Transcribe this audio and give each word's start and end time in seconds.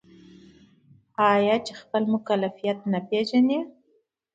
آیا 1.31 1.55
چې 1.65 1.73
خپل 1.81 2.03
مکلفیت 2.13 2.77
نه 2.91 2.99
پیژني؟ 3.07 3.59